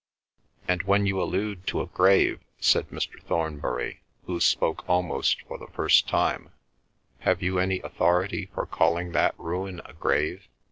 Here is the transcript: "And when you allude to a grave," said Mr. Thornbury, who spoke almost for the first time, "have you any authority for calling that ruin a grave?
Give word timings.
"And 0.67 0.81
when 0.81 1.05
you 1.05 1.21
allude 1.21 1.67
to 1.67 1.81
a 1.83 1.85
grave," 1.85 2.39
said 2.59 2.89
Mr. 2.89 3.21
Thornbury, 3.21 4.01
who 4.25 4.39
spoke 4.39 4.83
almost 4.89 5.43
for 5.43 5.59
the 5.59 5.67
first 5.67 6.07
time, 6.07 6.49
"have 7.19 7.43
you 7.43 7.59
any 7.59 7.81
authority 7.81 8.49
for 8.51 8.65
calling 8.65 9.11
that 9.11 9.35
ruin 9.39 9.79
a 9.85 9.93
grave? 9.93 10.47